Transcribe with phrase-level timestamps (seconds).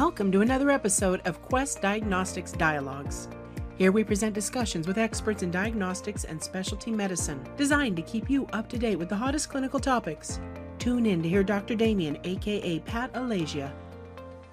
[0.00, 3.28] Welcome to another episode of Quest Diagnostics Dialogues.
[3.76, 8.46] Here we present discussions with experts in diagnostics and specialty medicine, designed to keep you
[8.54, 10.40] up to date with the hottest clinical topics.
[10.78, 11.74] Tune in to hear Dr.
[11.74, 13.70] Damien, aka Pat Alasia,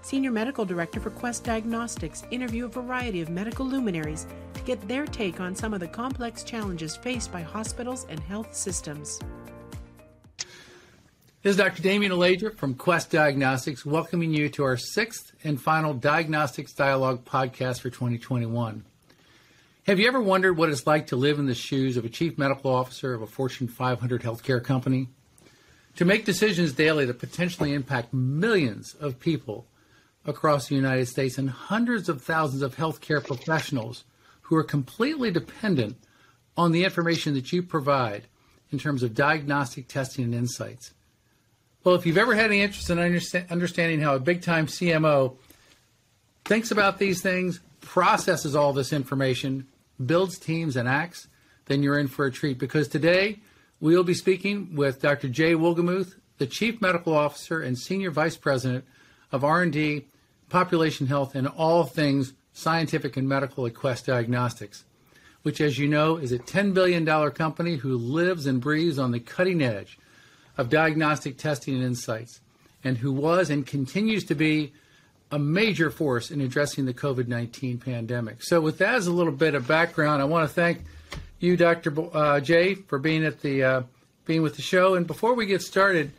[0.02, 5.06] Senior Medical Director for Quest Diagnostics, interview a variety of medical luminaries to get their
[5.06, 9.18] take on some of the complex challenges faced by hospitals and health systems.
[11.48, 11.82] This is Dr.
[11.82, 17.80] Damien Alasia from Quest Diagnostics, welcoming you to our sixth and final Diagnostics Dialogue podcast
[17.80, 18.84] for 2021.
[19.84, 22.38] Have you ever wondered what it's like to live in the shoes of a chief
[22.38, 25.08] medical officer of a Fortune 500 healthcare company?
[25.96, 29.68] To make decisions daily that potentially impact millions of people
[30.26, 34.04] across the United States and hundreds of thousands of healthcare professionals
[34.42, 35.96] who are completely dependent
[36.58, 38.28] on the information that you provide
[38.70, 40.92] in terms of diagnostic testing and insights.
[41.88, 45.38] Well, if you've ever had any interest in understanding how a big time CMO
[46.44, 49.68] thinks about these things, processes all this information,
[50.06, 51.30] builds teams, and acts,
[51.68, 53.40] then you're in for a treat because today
[53.80, 55.30] we'll be speaking with Dr.
[55.30, 58.84] Jay Wohlgemuth, the Chief Medical Officer and Senior Vice President
[59.32, 60.08] of R&D,
[60.50, 64.84] Population Health, and all things scientific and medical at Quest Diagnostics,
[65.44, 69.22] which, as you know, is a $10 billion company who lives and breathes on the
[69.22, 69.98] cutting edge
[70.58, 72.40] of diagnostic testing and insights,
[72.84, 74.74] and who was and continues to be
[75.32, 78.44] a major force in addressing the COVID 19 pandemic.
[78.44, 80.82] So, with that as a little bit of background, I want to thank
[81.40, 81.94] you, Dr.
[82.16, 83.82] Uh, Jay, for being at the uh,
[84.26, 84.96] being with the show.
[84.96, 86.12] And before we get started,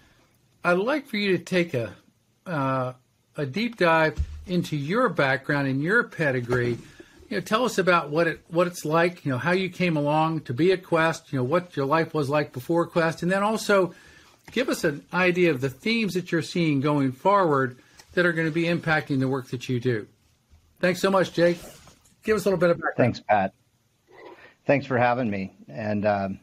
[0.64, 1.94] I'd like for you to take a
[2.46, 2.92] uh,
[3.36, 6.78] a deep dive into your background and your pedigree.
[7.28, 9.24] You know, tell us about what it what it's like.
[9.24, 11.32] You know, how you came along to be at Quest.
[11.32, 13.94] You know, what your life was like before Quest, and then also
[14.50, 17.78] give us an idea of the themes that you're seeing going forward
[18.14, 20.06] that are going to be impacting the work that you do.
[20.80, 21.58] Thanks so much, Jake.
[22.22, 22.96] Give us a little bit of background.
[22.96, 23.52] Thanks, Pat.
[24.66, 25.54] Thanks for having me.
[25.68, 26.40] And um,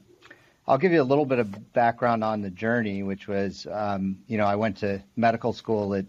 [0.67, 4.37] I'll give you a little bit of background on the journey, which was, um, you
[4.37, 6.05] know, I went to medical school at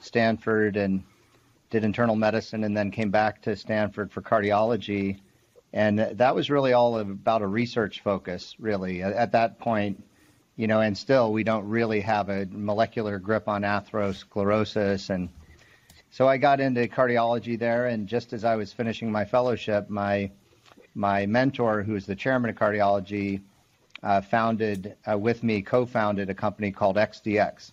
[0.00, 1.02] Stanford and
[1.70, 5.18] did internal medicine and then came back to Stanford for cardiology.
[5.72, 9.02] And that was really all about a research focus, really.
[9.02, 10.04] At that point,
[10.56, 15.10] you know, and still we don't really have a molecular grip on atherosclerosis.
[15.10, 15.28] And
[16.10, 20.30] so I got into cardiology there, and just as I was finishing my fellowship, my
[20.94, 23.40] my mentor, who is the chairman of cardiology,
[24.04, 27.72] uh, founded uh, with me, co-founded a company called XDX.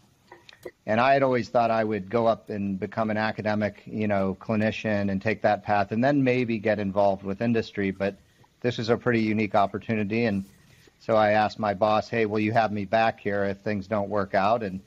[0.87, 4.37] And I had always thought I would go up and become an academic, you know,
[4.39, 7.91] clinician and take that path, and then maybe get involved with industry.
[7.91, 8.17] But
[8.61, 10.45] this is a pretty unique opportunity, and
[11.01, 14.07] so I asked my boss, hey, will you have me back here if things don't
[14.07, 14.62] work out?
[14.62, 14.81] And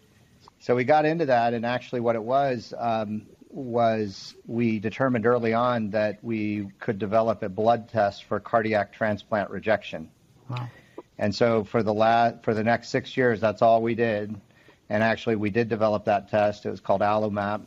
[0.61, 1.55] so we got into that.
[1.55, 7.43] And actually, what it was um, was we determined early on that we could develop
[7.43, 10.09] a blood test for cardiac transplant rejection.
[10.49, 10.69] Wow.
[11.19, 14.41] And so for the last for the next six years, that's all we did.
[14.89, 16.65] And actually, we did develop that test.
[16.65, 17.63] It was called AlloMap.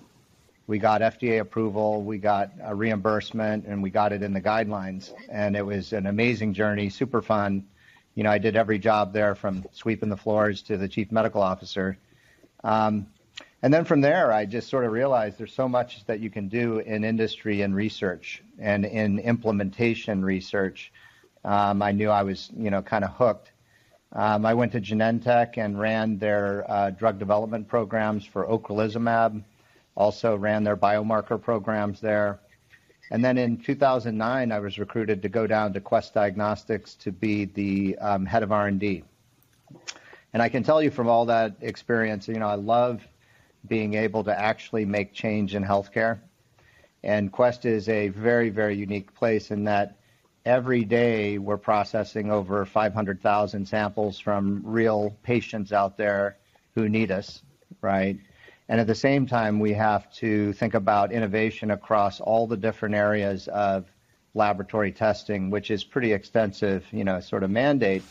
[0.67, 5.13] We got FDA approval, we got a reimbursement, and we got it in the guidelines.
[5.29, 7.65] And it was an amazing journey, super fun
[8.17, 11.39] you know, I did every job there from sweeping the floors to the chief medical
[11.39, 11.99] officer.
[12.63, 13.05] Um,
[13.61, 16.47] and then from there, I just sort of realized there's so much that you can
[16.47, 20.91] do in industry and research and in implementation research.
[21.45, 23.51] Um, I knew I was, you know, kind of hooked.
[24.13, 29.43] Um, I went to Genentech and ran their uh, drug development programs for ocrelizumab.
[29.95, 32.39] Also ran their biomarker programs there.
[33.09, 37.45] And then in 2009, I was recruited to go down to Quest Diagnostics to be
[37.45, 39.03] the um, head of R&D.
[40.33, 43.07] And I can tell you from all that experience, you know, I love
[43.67, 46.19] being able to actually make change in healthcare.
[47.03, 49.97] And Quest is a very, very unique place in that
[50.45, 56.37] every day we're processing over 500,000 samples from real patients out there
[56.75, 57.41] who need us,
[57.81, 58.17] right?
[58.69, 62.95] And at the same time, we have to think about innovation across all the different
[62.95, 63.85] areas of
[64.33, 68.03] laboratory testing, which is pretty extensive, you know, sort of mandate.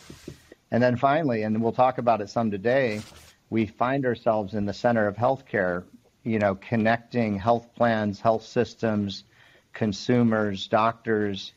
[0.71, 3.03] And then finally, and we'll talk about it some today,
[3.51, 5.85] we find ourselves in the center of healthcare,
[6.25, 9.25] you know, connecting health plans, health systems,
[9.75, 11.53] consumers, doctors,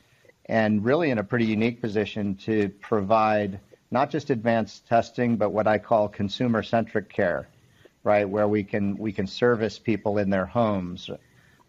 [0.46, 3.60] and really in a pretty unique position to provide
[3.92, 7.48] not just advanced testing, but what I call consumer centric care
[8.04, 11.10] right, where we can we can service people in their homes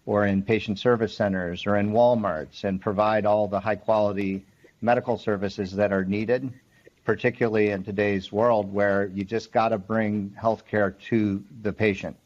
[0.06, 4.44] or in patient service centers or in Walmarts and provide all the high quality
[4.80, 6.52] medical services that are needed,
[7.04, 12.16] particularly in today's world where you just got to bring healthcare to the patient.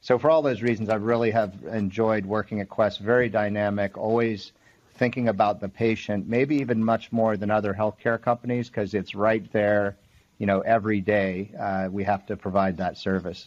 [0.00, 2.98] So for all those reasons, I really have enjoyed working at Quest.
[3.00, 4.52] Very dynamic, always
[4.96, 9.50] thinking about the patient, maybe even much more than other healthcare companies because it's right
[9.52, 9.96] there.
[10.42, 13.46] You know, every day uh, we have to provide that service.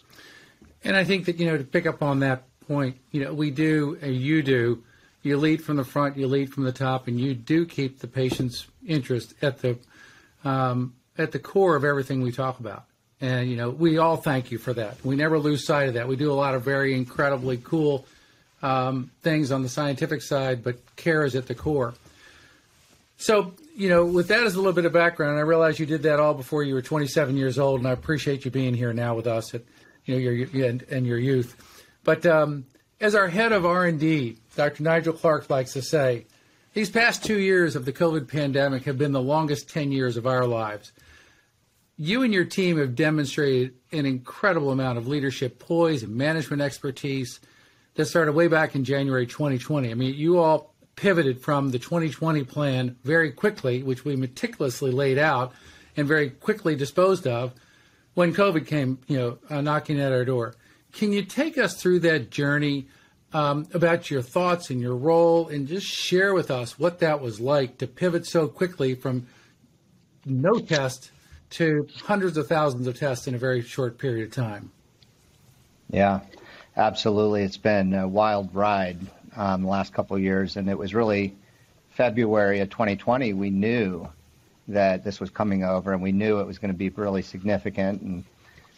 [0.81, 3.51] And I think that you know to pick up on that point, you know, we
[3.51, 4.81] do, and you do.
[5.21, 8.07] You lead from the front, you lead from the top, and you do keep the
[8.07, 9.77] patient's interest at the
[10.45, 12.85] um, at the core of everything we talk about.
[13.19, 15.03] And, you know, we all thank you for that.
[15.03, 16.07] We never lose sight of that.
[16.07, 18.05] We do a lot of very incredibly cool
[18.61, 21.93] um, things on the scientific side, but care is at the core.
[23.17, 26.03] So, you know, with that as a little bit of background, I realize you did
[26.03, 29.15] that all before you were 27 years old, and I appreciate you being here now
[29.15, 29.63] with us at,
[30.05, 31.55] you know, your, and, and your youth.
[32.03, 32.65] But um,
[32.99, 34.83] as our head of R&D, Dr.
[34.83, 36.25] Nigel Clark likes to say,
[36.73, 40.27] these past two years of the COVID pandemic have been the longest 10 years of
[40.27, 40.91] our lives
[41.97, 47.39] you and your team have demonstrated an incredible amount of leadership poise and management expertise
[47.95, 49.89] that started way back in January 2020.
[49.89, 55.17] I mean, you all pivoted from the 2020 plan very quickly, which we meticulously laid
[55.17, 55.53] out
[55.97, 57.53] and very quickly disposed of
[58.13, 60.55] when COVID came, you know, uh, knocking at our door.
[60.93, 62.87] Can you take us through that journey
[63.33, 67.39] um, about your thoughts and your role and just share with us what that was
[67.39, 69.27] like to pivot so quickly from
[70.25, 71.11] no test
[71.51, 74.71] to hundreds of thousands of tests in a very short period of time.
[75.89, 76.21] Yeah,
[76.77, 77.43] absolutely.
[77.43, 78.99] It's been a wild ride
[79.35, 81.35] um, the last couple of years, and it was really
[81.91, 84.07] February of 2020 we knew
[84.67, 88.01] that this was coming over, and we knew it was going to be really significant.
[88.01, 88.23] And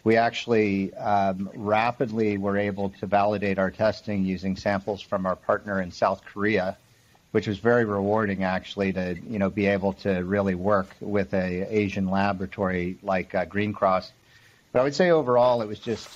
[0.04, 5.82] we actually um, rapidly were able to validate our testing using samples from our partner
[5.82, 6.78] in South Korea
[7.32, 11.68] which was very rewarding actually to you know be able to really work with a
[11.70, 14.12] Asian laboratory like uh, Green Cross.
[14.72, 16.10] But I would say overall it was just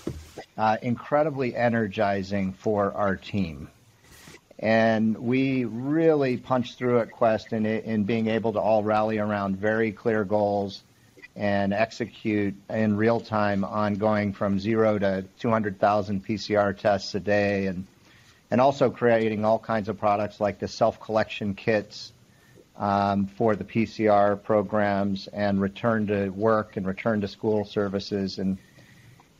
[0.57, 3.69] uh, incredibly energizing for our team.
[4.61, 9.57] And we really punched through at Quest in, in being able to all rally around
[9.57, 10.83] very clear goals
[11.35, 17.67] and execute in real time on going from zero to 200,000 PCR tests a day
[17.67, 17.87] and
[18.51, 22.11] and also creating all kinds of products like the self-collection kits
[22.77, 28.39] um, for the PCR programs and return to work and return to school services.
[28.39, 28.57] And,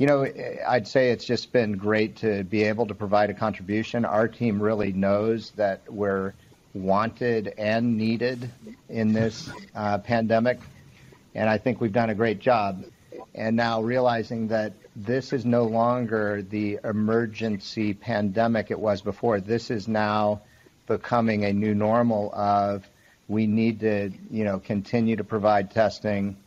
[0.01, 0.25] you know,
[0.67, 4.03] I'd say it's just been great to be able to provide a contribution.
[4.03, 6.33] Our team really knows that we're
[6.73, 8.49] wanted and needed
[8.89, 10.59] in this uh, pandemic.
[11.35, 12.83] And I think we've done a great job.
[13.35, 19.39] And now realizing that this is no longer the emergency pandemic it was before.
[19.39, 20.41] This is now
[20.87, 22.89] becoming a new normal of
[23.27, 26.37] we need to, you know, continue to provide testing.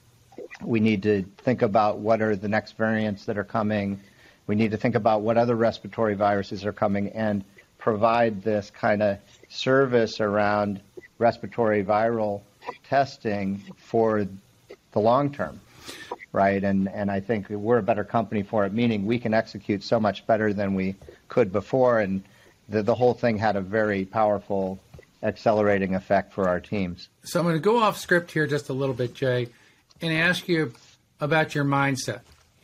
[0.62, 4.00] We need to think about what are the next variants that are coming.
[4.46, 7.44] We need to think about what other respiratory viruses are coming and
[7.78, 9.18] provide this kind of
[9.48, 10.80] service around
[11.18, 12.42] respiratory viral
[12.88, 14.26] testing for
[14.92, 15.60] the long term
[16.34, 16.64] right?
[16.64, 19.98] And and I think we're a better company for it, meaning we can execute so
[19.98, 20.96] much better than we
[21.28, 22.22] could before, and
[22.68, 24.78] the the whole thing had a very powerful
[25.22, 27.08] accelerating effect for our teams.
[27.22, 29.48] So I'm going to go off script here just a little bit, Jay,
[30.04, 30.72] and ask you
[31.20, 32.20] about your mindset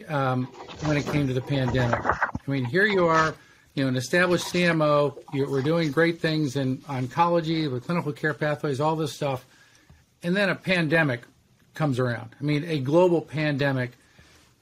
[0.08, 0.46] um,
[0.84, 2.04] when it came to the pandemic.
[2.04, 3.34] I mean, here you are.
[3.74, 8.80] You know, an established CMO, we're doing great things in oncology, with clinical care pathways,
[8.80, 9.46] all this stuff.
[10.22, 11.22] And then a pandemic
[11.74, 12.34] comes around.
[12.38, 13.92] I mean, a global pandemic,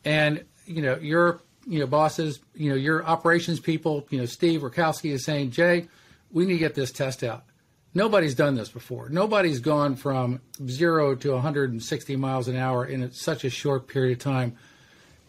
[0.05, 4.61] and you know your you know bosses, you know your operations people, you know Steve
[4.61, 5.89] Rusckowski is saying, Jay,
[6.31, 7.45] we need to get this test out.
[7.95, 9.09] Nobody's done this before.
[9.09, 14.25] Nobody's gone from zero to 160 miles an hour in such a short period of
[14.25, 14.57] time.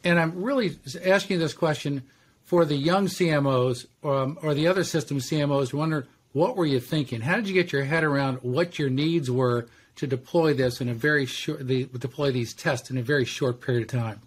[0.03, 2.03] And I'm really asking this question
[2.43, 5.73] for the young CMOs um, or the other system CMOs.
[5.73, 7.21] Wonder what were you thinking?
[7.21, 10.89] How did you get your head around what your needs were to deploy this in
[10.89, 14.21] a very short, the, deploy these tests in a very short period of time?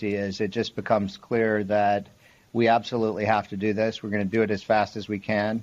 [0.00, 2.06] Is it just becomes clear that
[2.52, 4.02] we absolutely have to do this.
[4.02, 5.62] We're going to do it as fast as we can.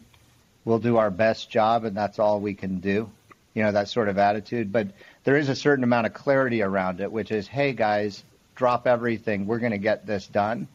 [0.68, 3.10] We'll do our best job, and that's all we can do.
[3.54, 4.70] You know, that sort of attitude.
[4.70, 4.90] But
[5.24, 8.22] there is a certain amount of clarity around it, which is, hey, guys,
[8.54, 9.48] drop everything.
[9.48, 10.68] We're going to get this done.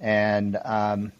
[0.00, 1.12] And um,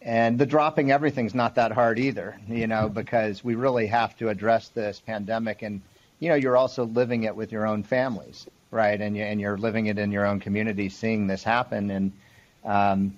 [0.00, 4.28] and the dropping everything's not that hard either, you know, because we really have to
[4.28, 5.62] address this pandemic.
[5.62, 5.82] And,
[6.20, 9.00] you know, you're also living it with your own families, right?
[9.00, 11.90] And, you, and you're living it in your own community, seeing this happen.
[11.90, 12.12] And
[12.64, 13.16] um,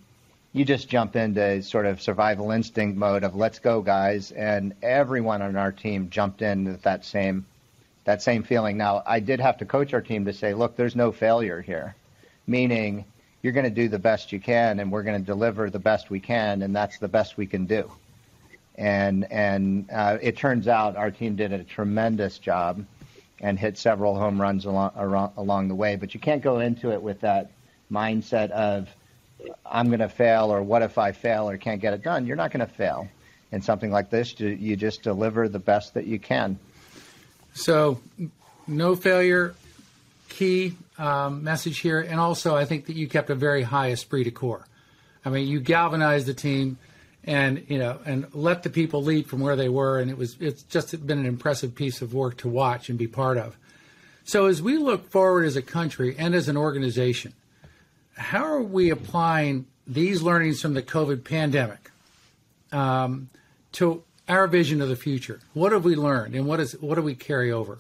[0.53, 4.33] you just jump into sort of survival instinct mode of let's go, guys.
[4.33, 7.47] And everyone on our team jumped in with that same,
[8.05, 8.77] that same feeling.
[8.77, 11.95] Now, I did have to coach our team to say, look, there's no failure here,
[12.47, 13.05] meaning–
[13.43, 16.11] you're going to do the best you can, and we're going to deliver the best
[16.11, 17.91] we can, and that's the best we can do.
[18.75, 22.85] And and uh, it turns out our team did a tremendous job
[23.41, 25.97] and hit several home runs along along the way.
[25.97, 27.51] But you can't go into it with that
[27.91, 28.89] mindset of
[29.65, 32.27] I'm going to fail or what if I fail or can't get it done.
[32.27, 33.09] You're not going to fail
[33.53, 34.39] in something like this.
[34.39, 36.59] You just deliver the best that you can.
[37.55, 38.01] So,
[38.67, 39.55] no failure,
[40.29, 44.25] key um, message here, and also I think that you kept a very high esprit
[44.25, 44.67] de corps.
[45.25, 46.79] I mean, you galvanized the team,
[47.25, 50.37] and you know, and let the people lead from where they were, and it was
[50.41, 53.57] it's just been an impressive piece of work to watch and be part of.
[54.25, 57.33] So, as we look forward as a country and as an organization,
[58.19, 61.91] how are we applying these learnings from the COVID pandemic
[62.73, 63.31] um,
[63.73, 65.41] to our vision of the future?
[65.55, 67.79] What have we learned, and what is what do we carry over?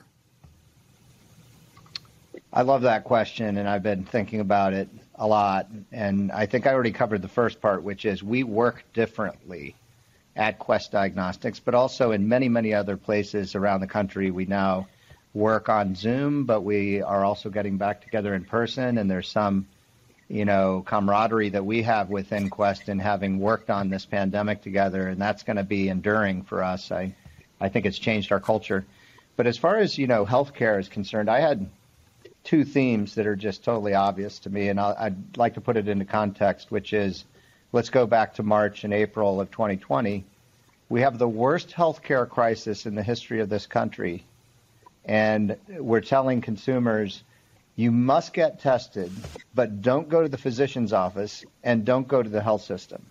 [2.52, 5.68] I love that question, and I've been thinking about it a lot.
[5.92, 9.75] And I think I already covered the first part, which is we work differently
[10.35, 14.30] at Quest Diagnostics, but also in many, many other places around the country.
[14.30, 14.87] We now
[15.35, 19.66] work on Zoom, but we are also getting back together in person, and there's some,
[20.28, 25.08] you know, camaraderie that we have within Quest in having worked on this pandemic together,
[25.08, 26.92] and that's going to be enduring for us.
[26.92, 27.14] I,
[27.61, 28.85] I think it's changed our culture.
[29.37, 31.68] But as far as you know, healthcare is concerned, I had
[32.44, 35.76] two themes that are just totally obvious to me, and i would like to put
[35.76, 37.25] it into context, which is
[37.73, 40.25] let's go back to March and April of 2020.
[40.90, 44.25] We have the worst healthcare crisis in the history of this country,
[45.04, 47.23] and we're telling consumers
[47.78, 49.12] you must get tested,
[49.54, 53.06] but don't go to the physician's office and don't go to the health system.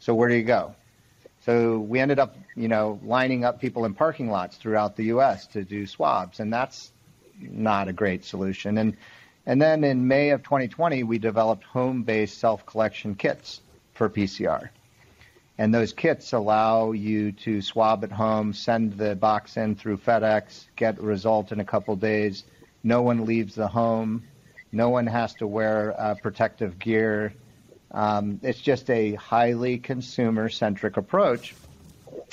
[0.00, 0.74] So where do you go?
[1.46, 5.46] So we ended up, you know, lining up people in parking lots throughout the U.S.
[5.48, 6.90] to do swabs, and that's
[7.40, 8.78] not a great solution.
[8.78, 8.96] And
[9.46, 13.60] and then in May of 2020, we developed home-based self-collection kits
[13.94, 14.70] for PCR.
[15.56, 20.66] And those kits allow you to swab at home, send the box in through FedEx,
[20.74, 22.42] get a result in a couple days.
[22.82, 24.24] No one leaves the home.
[24.72, 27.32] No one has to wear uh, protective gear.
[27.90, 31.54] Um, it's just a highly consumer-centric approach.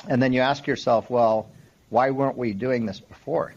[0.07, 1.49] And then you ask yourself, well,
[1.89, 3.53] why weren't we doing this before?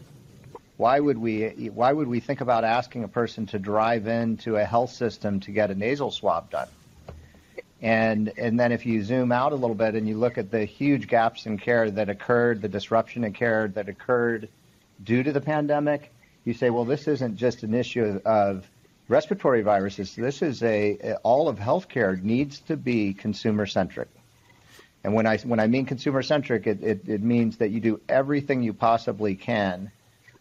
[0.79, 4.63] why would we why would we think about asking a person to drive into a
[4.63, 6.69] health system to get a nasal swab done?
[7.81, 10.63] And and then if you zoom out a little bit and you look at the
[10.63, 14.47] huge gaps in care that occurred, the disruption in care that occurred
[15.03, 16.13] due to the pandemic,
[16.45, 18.67] you say, well, this isn't just an issue of
[19.07, 20.15] respiratory viruses.
[20.15, 24.09] This is a all of healthcare needs to be consumer centric.
[25.03, 28.01] And when I when I mean consumer centric, it, it, it means that you do
[28.07, 29.91] everything you possibly can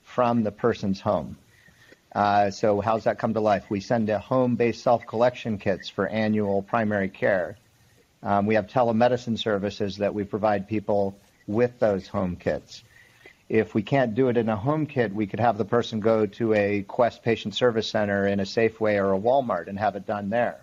[0.02, 1.36] from the person's home.
[2.14, 3.66] Uh, so how's that come to life?
[3.68, 7.56] We send home-based self-collection kits for annual primary care.
[8.22, 12.82] Um, we have telemedicine services that we provide people with those home kits.
[13.48, 16.26] If we can't do it in a home kit, we could have the person go
[16.26, 20.06] to a Quest Patient Service Center in a Safeway or a Walmart and have it
[20.06, 20.60] done there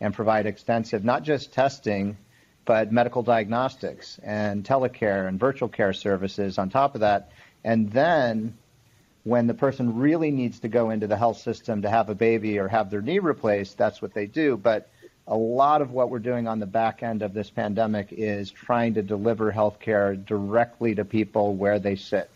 [0.00, 2.18] and provide extensive, not just testing,
[2.66, 7.30] but medical diagnostics and telecare and virtual care services on top of that.
[7.64, 8.56] And then
[9.24, 12.58] when the person really needs to go into the health system to have a baby
[12.58, 14.58] or have their knee replaced, that's what they do.
[14.58, 14.90] But
[15.30, 18.94] a lot of what we're doing on the back end of this pandemic is trying
[18.94, 22.28] to deliver health care directly to people where they sit.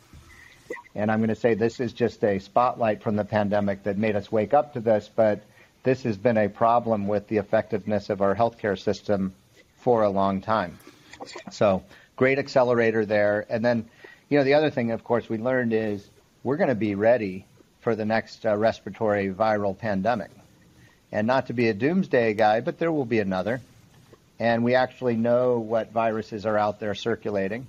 [0.94, 4.14] And I'm going to say this is just a spotlight from the pandemic that made
[4.14, 5.42] us wake up to this, but
[5.82, 9.34] this has been a problem with the effectiveness of our healthcare system
[9.78, 10.78] for a long time.
[11.50, 11.82] So,
[12.14, 13.44] great accelerator there.
[13.50, 13.88] And then,
[14.28, 16.08] you know, the other thing, of course, we learned is
[16.44, 17.44] we're going to be ready
[17.80, 20.30] for the next uh, respiratory viral pandemic.
[21.14, 23.60] And not to be a doomsday guy, but there will be another.
[24.40, 27.68] And we actually know what viruses are out there circulating.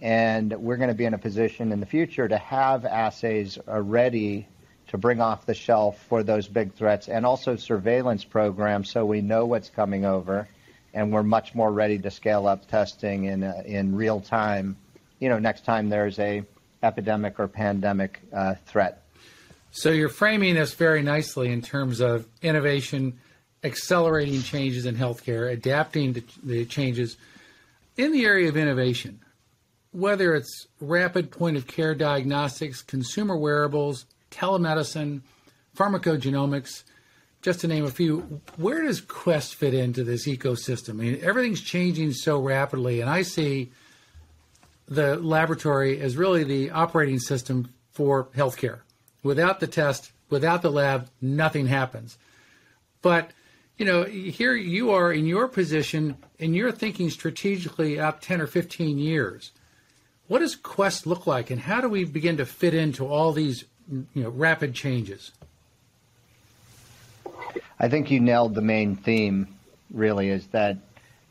[0.00, 3.82] And we're going to be in a position in the future to have assays uh,
[3.82, 4.46] ready
[4.90, 9.20] to bring off the shelf for those big threats and also surveillance programs so we
[9.20, 10.48] know what's coming over
[10.94, 14.76] and we're much more ready to scale up testing in, uh, in real time.
[15.18, 16.44] You know, next time there's a
[16.84, 18.99] epidemic or pandemic uh, threat.
[19.72, 23.18] So you're framing this very nicely in terms of innovation,
[23.62, 27.16] accelerating changes in healthcare, adapting to the changes
[27.96, 29.20] in the area of innovation,
[29.92, 35.20] whether it's rapid point of care diagnostics, consumer wearables, telemedicine,
[35.76, 36.82] pharmacogenomics,
[37.42, 38.40] just to name a few.
[38.56, 40.90] Where does Quest fit into this ecosystem?
[40.90, 43.70] I mean, everything's changing so rapidly, and I see
[44.88, 48.80] the laboratory as really the operating system for healthcare.
[49.22, 52.16] Without the test, without the lab, nothing happens.
[53.02, 53.30] But
[53.80, 58.46] you know, here you are in your position and you're thinking strategically out 10 or
[58.46, 59.52] 15 years.
[60.28, 63.64] What does Quest look like and how do we begin to fit into all these
[63.90, 65.32] you know, rapid changes?
[67.78, 69.48] I think you nailed the main theme
[69.90, 70.76] really is that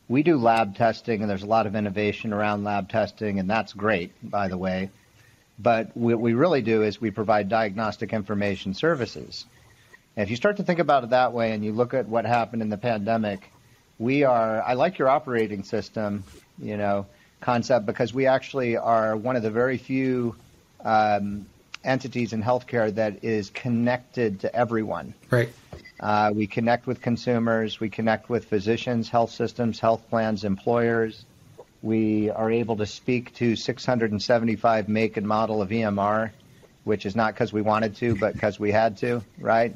[0.08, 3.74] we do lab testing and there's a lot of innovation around lab testing and that's
[3.74, 4.90] great, by the way.
[5.60, 9.46] But what we really do is we provide diagnostic information services.
[10.16, 12.26] And if you start to think about it that way and you look at what
[12.26, 13.52] happened in the pandemic,
[13.98, 16.24] we are, I like your operating system,
[16.58, 17.08] you know,
[17.42, 20.36] concept because we actually are one of the very few
[20.84, 21.46] um,
[21.84, 25.14] entities in healthcare that is connected to everyone.
[25.30, 25.50] Right.
[26.00, 31.26] Uh, we connect with consumers, we connect with physicians, health systems, health plans, employers.
[31.82, 36.32] We are able to speak to 675 make and model of EMR,
[36.84, 39.76] which is not because we wanted to, but because we had to, right?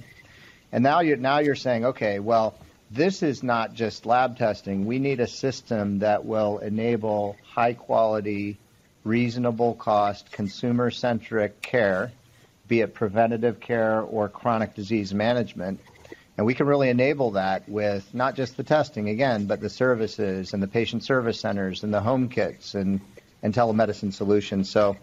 [0.72, 2.56] And now you're now you're saying, okay, well,
[2.92, 4.86] this is not just lab testing.
[4.86, 8.58] We need a system that will enable high quality,
[9.04, 12.12] reasonable cost, consumer centric care,
[12.68, 15.80] be it preventative care or chronic disease management.
[16.38, 20.54] And we can really enable that with not just the testing again, but the services
[20.54, 23.02] and the patient service centers and the home kits and,
[23.44, 24.70] and telemedicine solutions.
[24.70, 24.98] So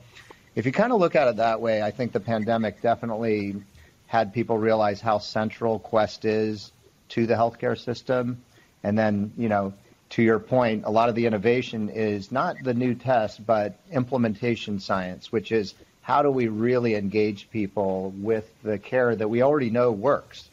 [0.57, 3.63] if you kind of look at it that way, I think the pandemic definitely
[4.09, 6.73] had people realize how central Quest is
[7.11, 8.43] to the healthcare system.
[8.83, 9.73] And then, you know,
[10.11, 14.81] to your point, a lot of the innovation is not the new test, but implementation
[14.81, 19.71] science, which is how do we really engage people with the care that we already
[19.71, 20.49] know works?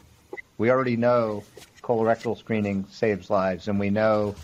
[0.57, 1.43] We already know
[1.81, 4.35] colorectal screening saves lives, and we know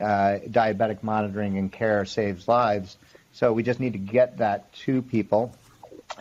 [0.00, 2.96] uh, diabetic monitoring and care saves lives.
[3.32, 5.56] So we just need to get that to people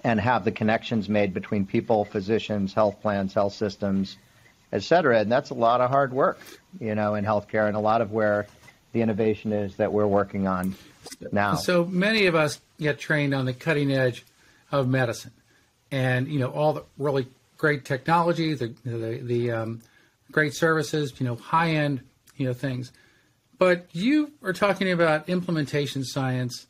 [0.03, 4.15] and have the connections made between people, physicians, health plans, health systems,
[4.71, 5.19] et cetera.
[5.19, 6.39] And that's a lot of hard work,
[6.79, 8.47] you know, in healthcare and a lot of where
[8.93, 10.75] the innovation is that we're working on
[11.31, 11.55] now.
[11.55, 14.25] So many of us get trained on the cutting edge
[14.71, 15.33] of medicine
[15.91, 17.27] and, you know, all the really
[17.61, 19.81] great technology, the, the, the um,
[20.31, 22.01] great services, you know, high end,
[22.35, 22.91] you know, things.
[23.59, 26.65] But you are talking about implementation science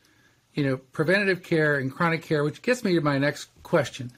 [0.54, 4.12] you know, preventative care and chronic care, which gets me to my next question.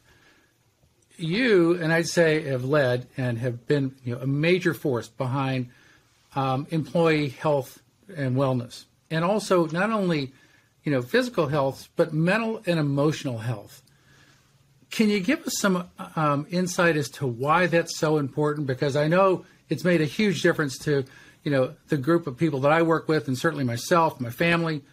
[1.16, 5.70] You and I'd say have led and have been you know, a major force behind
[6.36, 7.84] um, employee health
[8.18, 10.32] and wellness, and also not only
[10.84, 13.84] you know physical health but mental and emotional health.
[14.94, 18.68] Can you give us some um, insight as to why that's so important?
[18.68, 21.04] Because I know it's made a huge difference to
[21.44, 24.84] you know the group of people that I work with, and certainly myself, my family.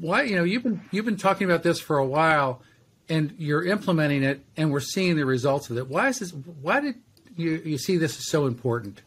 [0.00, 2.62] Why you know you've been you've been talking about this for a while
[3.10, 5.88] and you're implementing it and we're seeing the results of it.
[5.88, 6.32] Why is this
[6.62, 6.94] why did
[7.36, 9.02] you you see this as so important?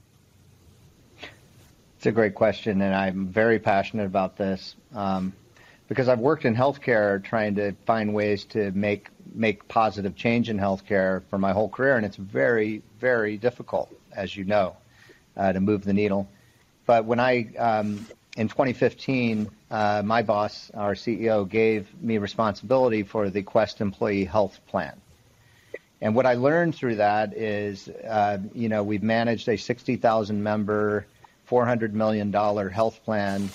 [1.98, 4.76] It's a great question and i'm very passionate about this.
[4.94, 5.34] Um,
[5.90, 10.58] because i've worked in healthcare trying to find ways to make make positive change in
[10.58, 14.76] healthcare for my whole career and it's very very difficult as you know
[15.36, 16.28] uh, to move the needle
[16.86, 18.06] but when i um,
[18.40, 24.60] in 2015, uh, my boss, our CEO, gave me responsibility for the Quest Employee Health
[24.68, 24.94] Plan.
[26.00, 31.06] And what I learned through that is, uh, you know, we've managed a 60,000 member,
[31.50, 33.50] $400 million health plan,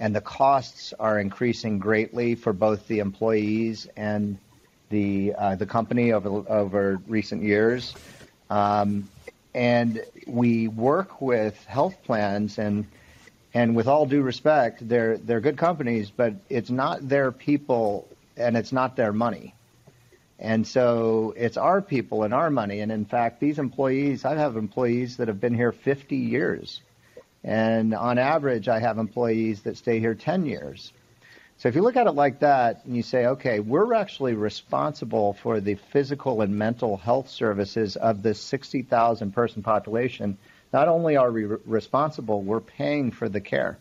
[0.00, 4.38] and the costs are increasing greatly for both the employees and
[4.90, 7.94] the uh, the company over over recent years.
[8.50, 9.08] Um,
[9.54, 12.86] and we work with health plans and
[13.52, 18.56] and with all due respect, they're they're good companies, but it's not their people and
[18.56, 19.54] it's not their money.
[20.40, 22.80] And so it's our people and our money.
[22.80, 26.82] And in fact, these employees, I have employees that have been here 50 years.
[27.44, 30.92] And on average, I have employees that stay here 10 years.
[31.58, 35.34] So if you look at it like that and you say, okay, we're actually responsible
[35.34, 40.36] for the physical and mental health services of this 60,000 person population
[40.74, 43.78] not only are we re- responsible, we're paying for the care.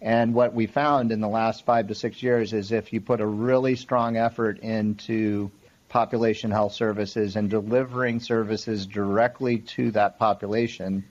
[0.00, 3.20] And what we found in the last five to six years is if you put
[3.20, 5.50] a really strong effort into
[5.90, 11.04] population health services and delivering services directly to that population,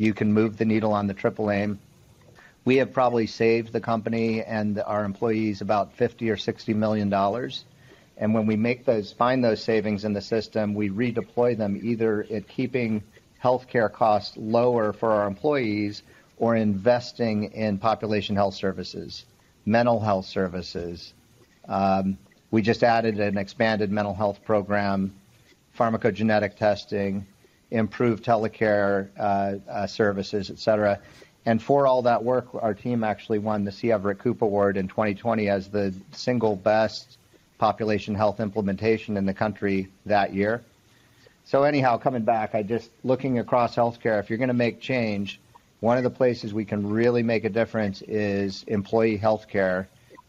[0.00, 1.78] you can move the needle on the triple aim.
[2.64, 7.66] We have probably saved the company and our employees about 50 or 60 million dollars.
[8.16, 12.26] And when we make those, find those savings in the system, we redeploy them either
[12.32, 13.02] at keeping
[13.44, 16.02] healthcare costs lower for our employees
[16.38, 19.26] or investing in population health services,
[19.66, 21.12] mental health services.
[21.68, 22.16] Um,
[22.50, 25.12] we just added an expanded mental health program,
[25.78, 27.26] pharmacogenetic testing,
[27.70, 31.00] improve telecare uh, uh, services, et cetera.
[31.46, 33.92] And for all that work, our team actually won the C.
[33.92, 37.18] Everett Koop Award in 2020 as the single best
[37.58, 40.62] population health implementation in the country that year.
[41.44, 44.20] So anyhow, coming back, I just looking across healthcare.
[44.20, 45.40] If you're going to make change,
[45.80, 49.86] one of the places we can really make a difference is employee healthcare,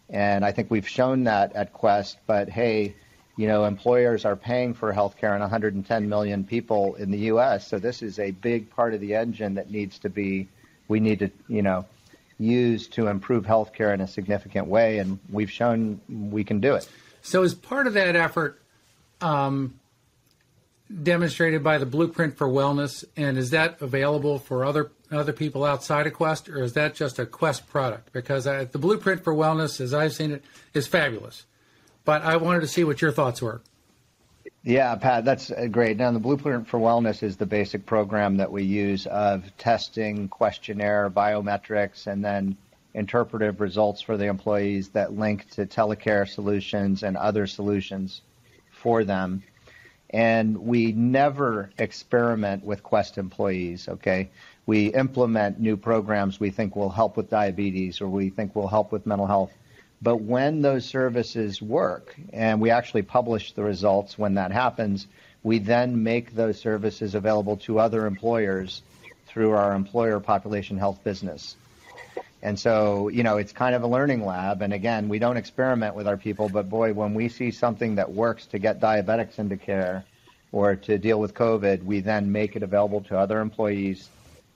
[0.10, 2.17] and I think we've shown that at Quest.
[2.25, 2.95] But hey,
[3.38, 7.67] you know, employers are paying for healthcare on 110 million people in the U.S.
[7.67, 10.48] So this is a big part of the engine that needs to be
[10.88, 11.86] we need to, you know,
[12.38, 16.88] use to improve healthcare in a significant way, and we've shown we can do it.
[17.22, 18.62] So, as part of that effort,
[19.22, 19.80] um,
[21.02, 26.08] demonstrated by the Blueprint for Wellness, and is that available for other other people outside
[26.08, 28.12] of Quest, or is that just a Quest product?
[28.12, 31.46] Because I, the Blueprint for Wellness, as I've seen it, is fabulous.
[32.12, 33.62] But I wanted to see what your thoughts were.
[34.65, 35.95] Yeah, Pat, that's uh, great.
[35.95, 41.10] Now, the Blueprint for Wellness is the basic program that we use of testing, questionnaire,
[41.10, 42.58] biometrics, and then
[42.93, 48.24] interpretive results for the employees that link to telecare solutions and other solutions
[48.71, 49.41] for them.
[50.10, 54.32] And we never experiment with Quest employees, okay?
[54.65, 58.91] We implement new programs we think will help with diabetes or we think will help
[58.91, 59.54] with mental health
[60.02, 65.08] but when those services work, and we actually publish the results when that happens,
[65.44, 68.82] we then make those services available to other employers
[69.28, 71.56] through our employer population health business.
[72.44, 74.64] And so, you know, it's kind of a learning lab.
[74.64, 78.12] And again, we don't experiment with our people, but boy, when we see something that
[78.12, 80.04] works to get diabetics into care
[80.52, 84.10] or to deal with COVID, we then make it available to other employees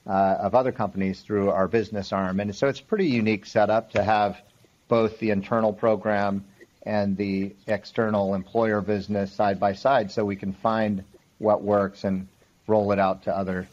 [0.08, 2.40] uh, of other companies through our business arm.
[2.40, 4.42] And so it's a pretty unique setup to have
[4.88, 6.43] both the internal program
[6.84, 11.04] and the external employer business side by side so we can find
[11.39, 12.28] what works and
[12.67, 13.67] roll it out to other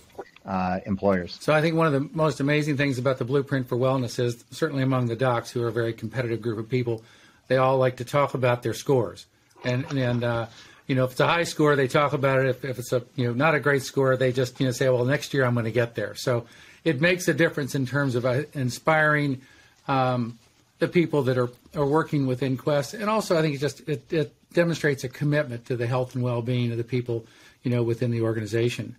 [0.46, 1.38] uh, employers.
[1.40, 4.44] So I think one of the most amazing things about the Blueprint for Wellness is
[4.51, 7.03] certainly among the docs who are a very competitive group of people,
[7.48, 9.27] they all like to talk about their scores.
[9.64, 10.46] And, and uh,
[10.87, 12.46] you know, if it's a high score, they talk about it.
[12.46, 14.88] If, if it's a, you know, not a great score, they just, you know, say,
[14.88, 16.14] well, next year I'm going to get there.
[16.16, 16.46] So
[16.85, 19.42] it makes a difference in terms of uh, inspiring
[19.87, 20.38] um,
[20.83, 24.12] the people that are, are working within Quest, and also I think it just it,
[24.12, 27.25] it demonstrates a commitment to the health and well-being of the people,
[27.62, 28.97] you know, within the organization.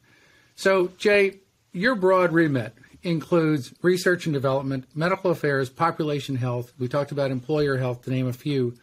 [0.56, 1.40] So, Jay,
[1.74, 6.72] your broad remit includes research and development, medical affairs, population health.
[6.80, 8.78] We talked about employer health, to name a few.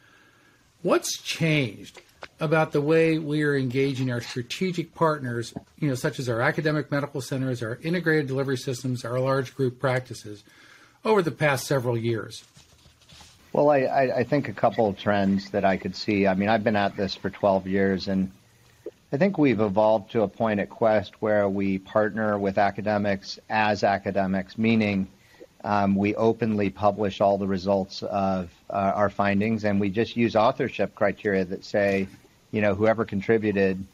[0.83, 2.03] What's changed
[2.39, 6.91] about the way we are engaging our strategic partners, you know, such as our academic
[6.91, 10.45] medical centers, our integrated delivery systems, our large group practices,
[11.03, 12.45] over the past several years?
[13.53, 16.29] Well, I, I, think a couple of trends that I could see.
[16.29, 18.31] I mean, I've been at this for 12 years, and
[19.13, 23.83] I think we've evolved to a point at Quest where we partner with academics as
[23.83, 25.09] academics, meaning
[25.65, 30.37] um, we openly publish all the results of uh, our findings, and we just use
[30.37, 32.07] authorship criteria that say,
[32.53, 33.85] you know, whoever contributed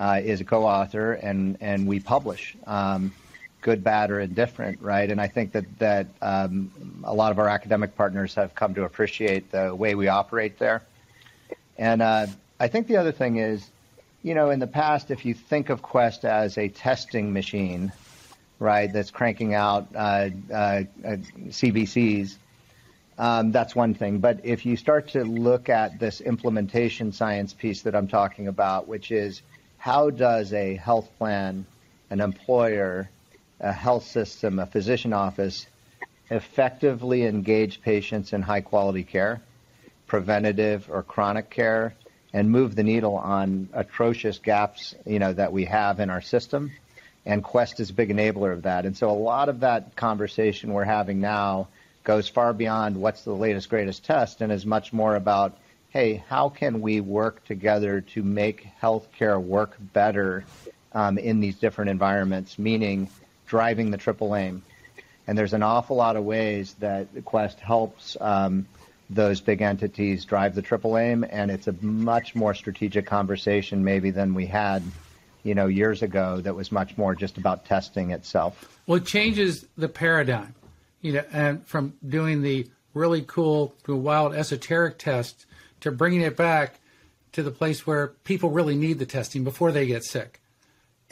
[0.00, 2.56] uh, is a co-author, and and we publish.
[2.66, 3.12] Um,
[3.60, 5.10] good, bad, or indifferent, right?
[5.10, 6.72] And I think that that um,
[7.04, 10.82] a lot of our academic partners have come to appreciate the way we operate there.
[11.78, 12.26] And uh,
[12.60, 13.68] I think the other thing is,
[14.22, 17.92] you know, in the past, if you think of Quest as a testing machine,
[18.58, 20.82] right, that's cranking out uh, uh, uh
[21.48, 22.36] CBCs,
[23.18, 24.18] um, that's one thing.
[24.18, 28.88] But if you start to look at this implementation science piece that I'm talking about,
[28.88, 29.42] which is
[29.78, 31.66] how does a health plan,
[32.10, 33.10] an employer,
[33.60, 35.66] a health system, a physician office,
[36.32, 39.40] effectively engage patients in high quality care,
[40.06, 41.94] preventative or chronic care,
[42.32, 46.72] and move the needle on atrocious gaps, you know, that we have in our system.
[47.26, 48.86] And Quest is a big enabler of that.
[48.86, 51.68] And so a lot of that conversation we're having now
[52.02, 55.56] goes far beyond what's the latest, greatest test and is much more about,
[55.90, 60.44] hey, how can we work together to make healthcare work better
[60.94, 62.58] um, in these different environments?
[62.58, 63.08] Meaning,
[63.46, 64.62] driving the triple aim.
[65.26, 68.66] And there's an awful lot of ways that Quest helps um,
[69.08, 74.10] those big entities drive the triple aim, and it's a much more strategic conversation maybe
[74.10, 74.82] than we had,
[75.42, 76.40] you know, years ago.
[76.40, 78.80] That was much more just about testing itself.
[78.86, 80.54] Well, it changes the paradigm,
[81.00, 85.46] you know, and from doing the really cool, wild, esoteric tests
[85.80, 86.80] to bringing it back
[87.32, 90.41] to the place where people really need the testing before they get sick.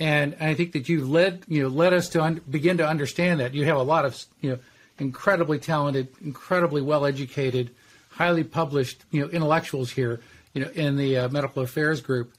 [0.00, 3.38] And I think that you led you know led us to un- begin to understand
[3.40, 4.58] that you have a lot of you know
[4.98, 7.70] incredibly talented, incredibly well educated,
[8.08, 10.20] highly published you know intellectuals here
[10.54, 12.32] you know in the uh, medical affairs group,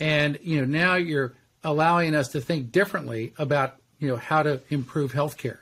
[0.00, 4.60] and you know now you're allowing us to think differently about you know how to
[4.70, 5.58] improve healthcare.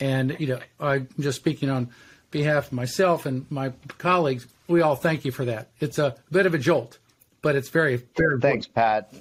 [0.00, 1.90] And you know, I'm just speaking on
[2.30, 4.46] behalf of myself and my colleagues.
[4.66, 5.68] We all thank you for that.
[5.80, 6.98] It's a bit of a jolt,
[7.42, 8.40] but it's very very.
[8.40, 9.12] Thanks, Pat.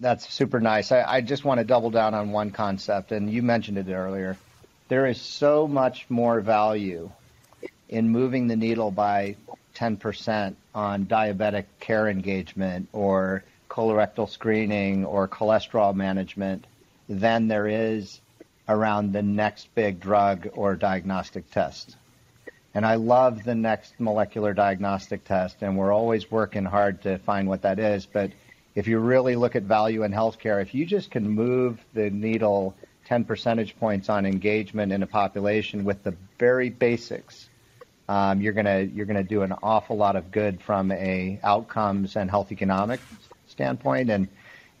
[0.00, 0.92] That's super nice.
[0.92, 4.36] I, I just want to double down on one concept, and you mentioned it earlier.
[4.88, 7.10] There is so much more value
[7.88, 9.36] in moving the needle by
[9.74, 16.66] 10% on diabetic care engagement or colorectal screening or cholesterol management
[17.08, 18.20] than there is
[18.68, 21.96] around the next big drug or diagnostic test.
[22.74, 27.48] And I love the next molecular diagnostic test, and we're always working hard to find
[27.48, 28.06] what that is.
[28.06, 28.30] But
[28.78, 32.76] if you really look at value in healthcare, if you just can move the needle
[33.06, 37.48] 10 percentage points on engagement in a population with the very basics,
[38.08, 42.30] um, you're gonna you're gonna do an awful lot of good from a outcomes and
[42.30, 43.00] health economic
[43.48, 44.10] standpoint.
[44.10, 44.28] And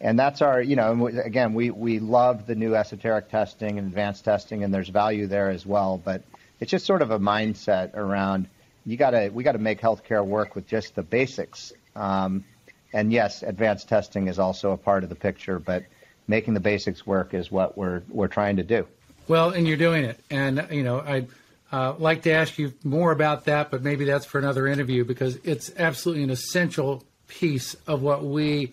[0.00, 4.24] and that's our you know again we we love the new esoteric testing and advanced
[4.24, 6.00] testing, and there's value there as well.
[6.02, 6.22] But
[6.60, 8.46] it's just sort of a mindset around
[8.86, 11.72] you gotta we gotta make healthcare work with just the basics.
[11.96, 12.44] Um,
[12.92, 15.84] and yes, advanced testing is also a part of the picture, but
[16.26, 18.86] making the basics work is what we're we're trying to do.
[19.26, 21.26] Well, and you're doing it, and you know I
[21.70, 25.36] uh, like to ask you more about that, but maybe that's for another interview because
[25.44, 28.72] it's absolutely an essential piece of what we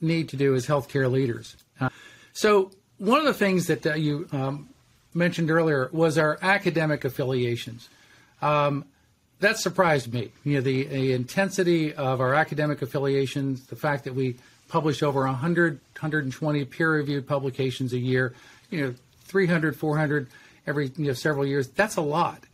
[0.00, 1.56] need to do as healthcare leaders.
[1.80, 1.88] Uh,
[2.32, 4.68] so, one of the things that uh, you um,
[5.14, 7.88] mentioned earlier was our academic affiliations.
[8.40, 8.84] Um,
[9.40, 10.30] that surprised me.
[10.44, 14.36] You know, the, the, intensity of our academic affiliations, the fact that we
[14.68, 18.34] publish over 100, 120 peer-reviewed publications a year,
[18.70, 20.28] you know, 300, 400
[20.66, 21.68] every you know, several years.
[21.68, 22.44] That's a lot.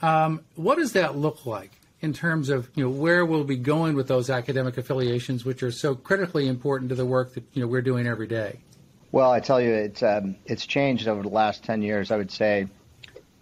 [0.00, 3.94] Um, what does that look like in terms of you know where we'll be going
[3.94, 7.68] with those academic affiliations, which are so critically important to the work that you know
[7.68, 8.60] we're doing every day?
[9.10, 12.10] Well, I tell you, it's um, it's changed over the last ten years.
[12.10, 12.68] I would say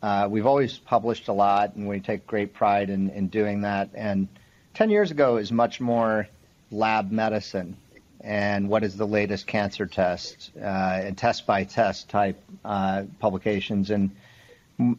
[0.02, 3.90] uh, we've always published a lot, and we take great pride in, in doing that.
[3.94, 4.28] And
[4.74, 6.28] ten years ago is much more
[6.70, 7.76] lab medicine
[8.20, 10.64] and what is the latest cancer test uh,
[11.04, 13.90] and test by test type uh, publications.
[13.90, 14.11] And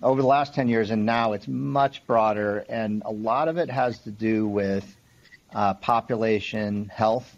[0.01, 3.69] over the last 10 years and now it's much broader, and a lot of it
[3.69, 4.95] has to do with
[5.53, 7.38] uh, population health,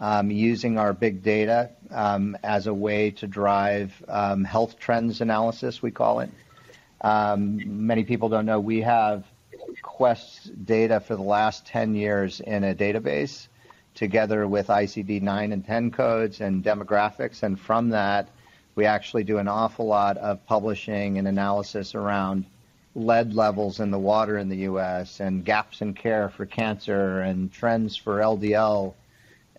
[0.00, 5.82] um, using our big data um, as a way to drive um, health trends analysis,
[5.82, 6.30] we call it.
[7.00, 9.24] Um, many people don't know we have
[9.82, 13.46] Quest data for the last 10 years in a database
[13.94, 17.42] together with ICD 9 and 10 codes and demographics.
[17.42, 18.28] And from that,
[18.74, 22.44] we actually do an awful lot of publishing and analysis around
[22.94, 25.20] lead levels in the water in the U.S.
[25.20, 28.94] and gaps in care for cancer and trends for LDL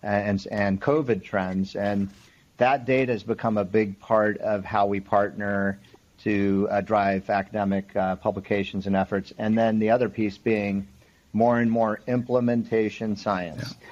[0.01, 1.75] and, and COVID trends.
[1.75, 2.09] And
[2.57, 5.79] that data has become a big part of how we partner
[6.23, 9.33] to uh, drive academic uh, publications and efforts.
[9.37, 10.87] And then the other piece being
[11.33, 13.75] more and more implementation science.
[13.79, 13.87] Yeah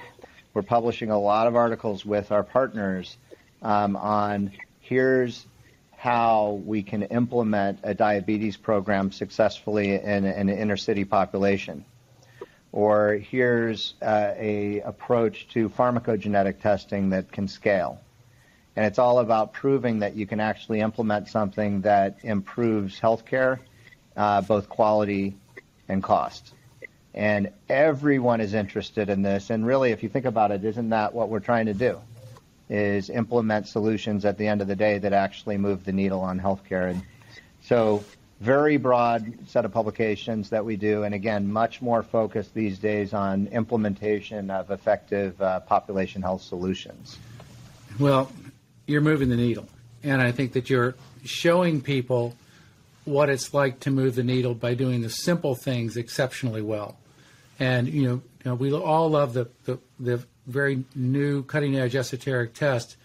[0.54, 3.16] we're publishing a lot of articles with our partners
[3.62, 5.46] um, on here's
[5.96, 11.84] how we can implement a diabetes program successfully in, in an inner city population.
[12.72, 18.00] Or here's uh, a approach to pharmacogenetic testing that can scale.
[18.80, 23.58] And it's all about proving that you can actually implement something that improves healthcare,
[24.16, 25.36] uh, both quality
[25.86, 26.54] and cost
[27.14, 29.50] and everyone is interested in this.
[29.50, 32.00] And really, if you think about it, isn't that what we're trying to do?
[32.68, 36.38] Is implement solutions at the end of the day that actually move the needle on
[36.38, 36.90] healthcare.
[36.90, 37.02] And
[37.62, 38.04] so,
[38.40, 43.12] very broad set of publications that we do, and again, much more focused these days
[43.12, 47.18] on implementation of effective uh, population health solutions.
[47.98, 48.30] Well,
[48.90, 49.68] you're moving the needle,
[50.02, 52.34] and I think that you're showing people
[53.04, 56.96] what it's like to move the needle by doing the simple things exceptionally well.
[57.58, 61.94] And you know, you know we all love the, the, the very new cutting edge
[61.94, 62.96] esoteric test,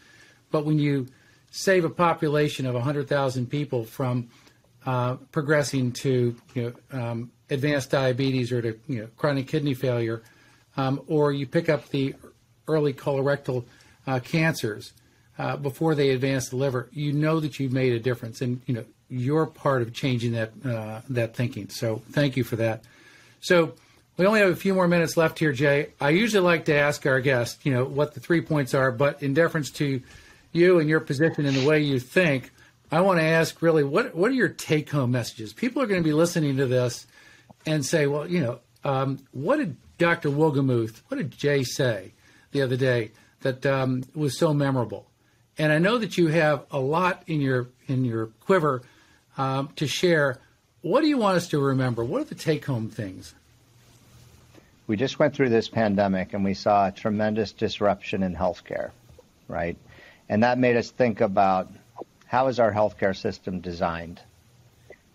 [0.52, 1.08] but when you
[1.52, 4.28] save a population of 100,000 people from
[4.86, 10.22] uh, progressing to you know, um, advanced diabetes or to you know, chronic kidney failure,
[10.78, 12.14] um, or you pick up the
[12.68, 13.64] early colorectal
[14.06, 14.94] uh, cancers
[15.38, 18.74] uh, before they advance the liver, you know that you've made a difference, and you
[18.74, 21.70] know you're part of changing that uh, that thinking.
[21.70, 22.84] So thank you for that.
[23.42, 23.74] So
[24.18, 25.90] we only have a few more minutes left here, Jay.
[26.00, 29.22] I usually like to ask our guests, you know, what the three points are, but
[29.22, 30.02] in deference to
[30.54, 32.52] you and your position and the way you think,
[32.92, 35.54] I want to ask really what what are your take home messages?
[35.54, 37.08] People are going to be listening to this
[37.66, 40.30] and say, well, you know, um, what did Dr.
[40.30, 42.14] Wohlgemuth, what did Jay say
[42.52, 45.08] the other day that um, was so memorable?
[45.58, 48.82] And I know that you have a lot in your in your quiver
[49.38, 50.40] um, to share.
[50.82, 52.04] What do you want us to remember?
[52.04, 53.34] What are the take home things?
[54.88, 58.92] We just went through this pandemic and we saw a tremendous disruption in healthcare,
[59.48, 59.78] right?
[60.30, 61.72] And that made us think about
[62.28, 64.20] how is our healthcare system designed?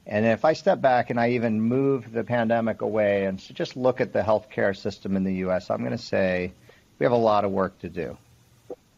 [0.06, 4.00] And if I step back and I even move the pandemic away and just look
[4.00, 6.52] at the healthcare system in the U.S., I'm going to say
[6.98, 8.16] we have a lot of work to do.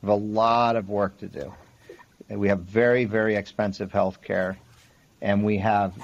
[0.02, 1.54] We have a lot of work to do.
[2.28, 4.56] We have very, very expensive healthcare,
[5.20, 5.94] and we have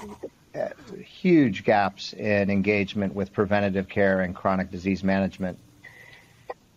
[0.55, 0.69] uh,
[1.03, 5.59] huge gaps in engagement with preventative care and chronic disease management.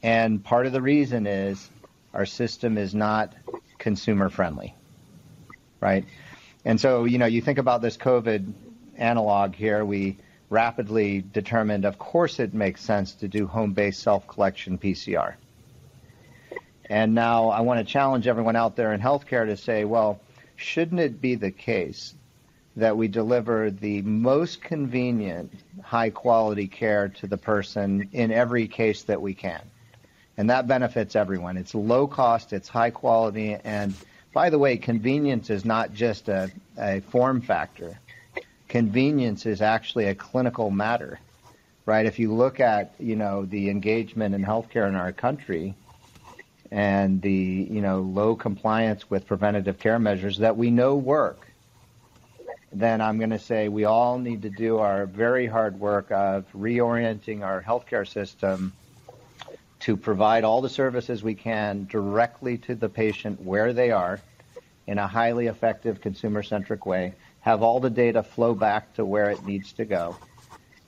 [0.03, 1.71] And part of the reason is
[2.13, 3.35] our system is not
[3.79, 4.75] consumer friendly,
[5.81, 6.05] right?
[6.65, 8.53] And so, you know, you think about this COVID
[8.97, 10.17] analog here, we
[10.51, 15.35] rapidly determined, of course, it makes sense to do home based self collection PCR.
[16.93, 20.21] And now I want to challenge everyone out there in healthcare to say, well,
[20.57, 22.13] shouldn't it be the case
[22.77, 29.05] that we deliver the most convenient, high quality care to the person in every case
[29.05, 29.63] that we can?
[30.37, 31.57] And that benefits everyone.
[31.57, 33.95] It's low cost, it's high quality, and
[34.35, 37.99] by the way, convenience is not just a, a form factor.
[38.69, 41.19] Convenience is actually a clinical matter,
[41.87, 42.05] right?
[42.05, 45.75] If you look at, you know, the engagement in healthcare in our country
[46.73, 51.47] and the, you know, low compliance with preventative care measures that we know work,
[52.73, 56.47] then I'm going to say we all need to do our very hard work of
[56.57, 58.73] reorienting our healthcare system
[59.81, 64.19] to provide all the services we can directly to the patient where they are
[64.87, 69.29] in a highly effective consumer centric way, have all the data flow back to where
[69.29, 70.17] it needs to go.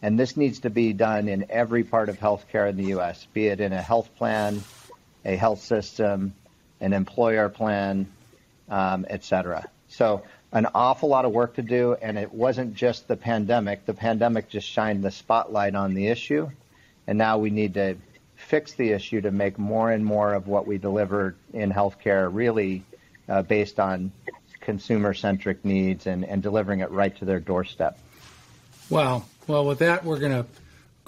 [0.01, 3.49] And this needs to be done in every part of healthcare in the U.S., be
[3.49, 4.63] it in a health plan,
[5.25, 6.35] a health system,
[6.81, 8.07] an employer plan,
[8.69, 9.67] um, et cetera.
[9.89, 13.87] So an awful lot of work to do, and it wasn't just the pandemic.
[13.87, 16.51] The pandemic just shined the spotlight on the issue,
[17.07, 17.97] and now we need to
[18.37, 22.85] fix the issue to make more and more of what we deliver in healthcare really
[23.29, 24.13] uh, based on
[24.61, 27.99] consumer-centric needs and, and delivering it right to their doorstep.
[28.91, 29.25] Wow.
[29.47, 30.47] Well, with that, we're going to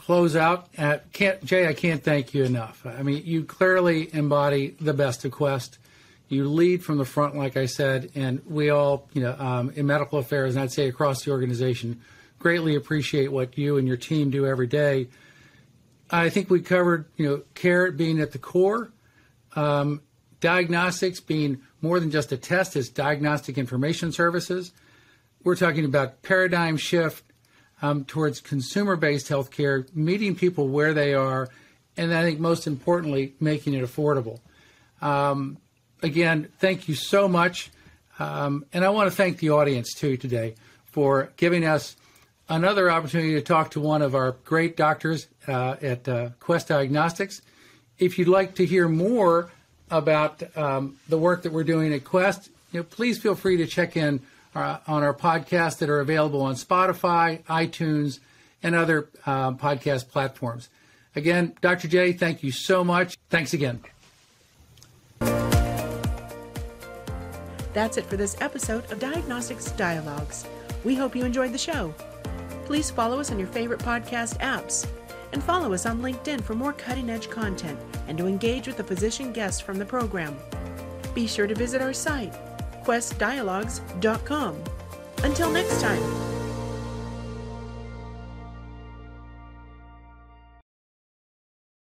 [0.07, 0.69] close out.
[0.79, 2.87] At, can't, Jay, I can't thank you enough.
[2.87, 5.79] I mean, you clearly embody the best of Quest.
[6.29, 9.87] You lead from the front, like I said, and we all, you know, um, in
[9.87, 12.01] medical affairs, and I'd say across the organization,
[12.39, 15.09] greatly appreciate what you and your team do every day
[16.11, 18.93] I think we covered, you know, care being at the core,
[19.55, 20.03] um,
[20.41, 24.73] diagnostics being more than just a test, as diagnostic information services.
[25.43, 27.25] We're talking about paradigm shift
[27.87, 31.49] um, towards consumer-based healthcare, meeting people where they are,
[31.97, 34.41] and I think most importantly, making it affordable.
[35.01, 35.59] Um,
[36.03, 37.71] again, thank you so much,
[38.19, 40.55] um, and I want to thank the audience too today
[40.87, 41.97] for giving us
[42.49, 47.43] another opportunity to talk to one of our great doctors uh, at uh, Quest Diagnostics.
[47.99, 49.51] If you'd like to hear more
[49.91, 53.67] about um, the work that we're doing at Quest, you know, please feel free to
[53.67, 54.21] check in
[54.57, 58.21] uh, on our podcast that are available on Spotify, iTunes,
[58.63, 60.69] and other uh, podcast platforms.
[61.15, 61.89] Again, Dr.
[61.89, 63.17] J, thank you so much.
[63.31, 63.81] Thanks again.
[67.73, 70.47] That's it for this episode of Diagnostics Dialogues.
[70.85, 71.95] We hope you enjoyed the show.
[72.65, 74.87] Please follow us on your favorite podcast apps
[75.33, 78.85] and follow us on LinkedIn for more cutting edge content and to engage with the
[78.85, 80.35] physician guests from the program.
[81.15, 82.35] Be sure to visit our site,
[82.87, 84.55] questdialogues.com.
[85.25, 86.26] Until next time.